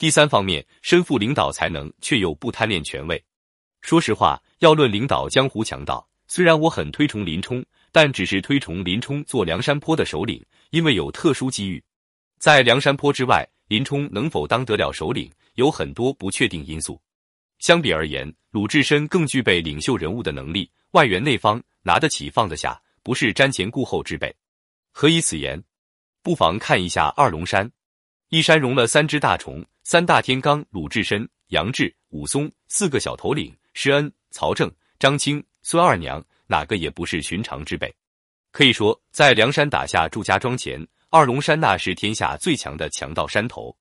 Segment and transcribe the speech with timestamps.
[0.00, 3.22] 第三方面，身负领导才能，却又不贪恋权位。
[3.82, 7.62] 说实话，要论领导江湖强盗，虽然我很推崇林冲，
[7.92, 11.84] 但只是推崇林冲做梁山坡的首领，因为有特殊机遇。
[12.38, 16.98] 在梁山坡之外，林冲能否当得了首领，有很多不确定因素。
[17.58, 24.34] 相比而言，鲁智深更具备领袖人物的能力，外圆内方，拿得起放得下，不是瞻前顾后之辈。
[24.92, 25.62] 何以此言？
[26.22, 27.70] 不妨看一下二龙山，
[28.30, 29.64] 一山容了三只大虫。
[29.82, 37.92] 三大天罡：鲁智深、杨志、武松，四个小头领：施恩、曹正、张青、孙二娘，哪个也不是寻常之辈。
[38.52, 43.76] 可以说，在梁山打下祝家庄前，二龙山那是天下最强的强盗山头。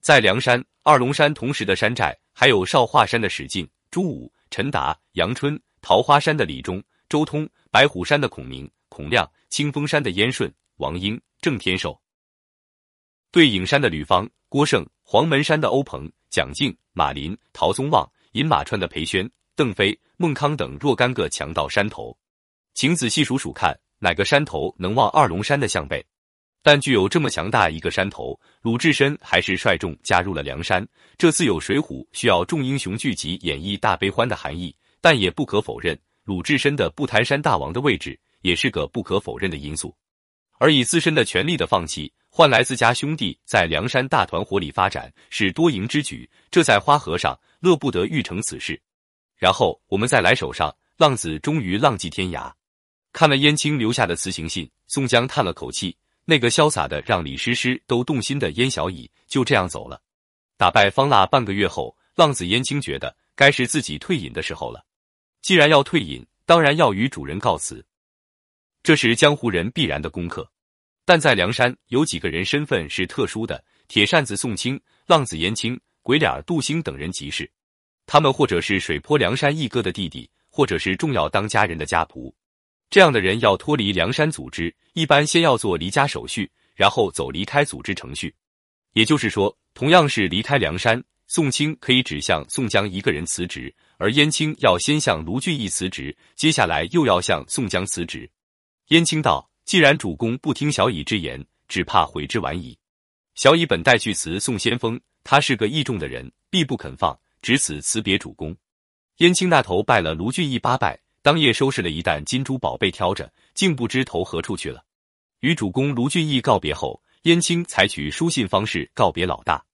[0.00, 11.92] 在梁山、二龙山同时的山寨，还有少华山的史进、朱武、陈达、杨春；桃花山的李忠、周通；白虎山的孔明、孔亮；清风山的燕顺、王英、郑天寿；
[13.30, 14.86] 对影山的吕方、郭盛。
[15.12, 22.16] 黄门山的欧鹏、蒋敬、马林、陶宗旺，饮马川的裴宣、邓飞、孟康等若干个强盗山头，
[22.74, 26.00] 请仔细数数看，哪个山头能望二龙山的向背？
[26.62, 30.86] 但具有这么强大一个山头，鲁智深还是率众加入了梁山。
[31.18, 39.92] 这次有《水浒》需要众英雄聚集演绎大悲欢的含义，但也不可否认，鲁智深的不贪山大王的位置也是个不可否认的因素，
[40.60, 42.12] 而以自身的权力的放弃。
[42.28, 48.80] 换来自家兄弟在梁山大团伙里发展是多赢之举，这在花和尚乐不得欲成此事。
[49.36, 52.52] 然后我们再来手上，浪子终于浪迹天涯。
[53.12, 60.00] 看了燕青留下的辞行信，宋江叹了口气，那个潇洒的让李师师都动心的燕小乙就这样走了。
[60.56, 64.84] 打败方腊半个月后，浪子燕青觉得该是自己退隐的时候了。
[65.42, 67.84] 既然要退隐，当然要与主人告辞，
[68.82, 70.50] 这是江湖人必然的功课。
[71.04, 77.50] 但在梁山有几个人身份是特殊的：铁扇子宋清、浪子燕青、鬼脸杜兴等人即是。
[78.06, 82.32] 他们或者是水泊梁山义哥的弟弟，或者是重要当家人的家仆。
[82.88, 88.34] 这样的人要脱离梁山组织，一般先要做离家手续，然后走离开组织程序。
[88.94, 98.28] 也就是说，同样是离开梁山，宋清可以只向宋江一个人辞职，而燕青要先向卢俊义辞职，接下来又要向宋江辞职。
[98.90, 99.48] 燕青道。
[99.64, 102.76] 既然主公不听小乙之言，只怕悔之晚矣。
[103.36, 108.56] 小乙本待去辞送先锋，他是个义重的人，必不肯放，只此辞别主公。
[109.18, 114.84] 燕青那头拜了卢俊义八拜，当夜收拾了一担金珠宝贝，挑着，竟不知投何处去了。
[115.38, 119.64] 与主公卢俊义告别后，燕青采取书信方式告别老大。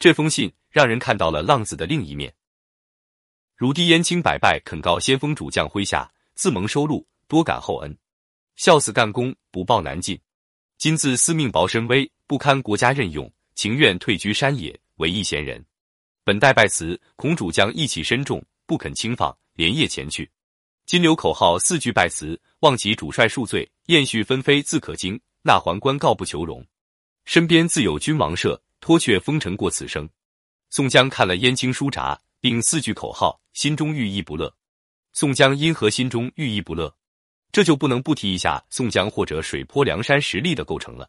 [0.00, 2.34] 这封信让人看到了浪子的另一面。
[3.54, 7.96] 汝弟燕青百拜肯告先锋主将麾下，自蒙收录，多感厚恩。
[8.56, 10.18] 孝死干功，不报难尽。
[10.78, 15.64] 今自司命薄身微，不堪国家任用，情愿退居山野，为一闲人。
[16.24, 20.28] 本待拜辞，孔主将义气深重，不肯轻放，连夜前去。
[20.86, 25.20] 金流口号四句拜辞，望其主帅恕罪，燕絮纷飞自可惊。
[25.42, 26.66] 那还官告不求荣，
[27.24, 30.08] 身边自有君王舍，脱却风尘过此生。
[30.70, 34.52] 宋江看了燕青书札，并四句口号，心中寓意不乐。
[35.12, 36.95] 宋江因何心中寓意不乐？
[37.56, 41.08] 这就不能不提一下宋江或者水泊梁山实力的构成了。